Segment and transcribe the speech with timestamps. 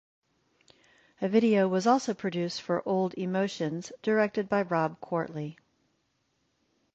[1.21, 5.59] A video was also produced for "Old Emotions", directed by Rob Quartly.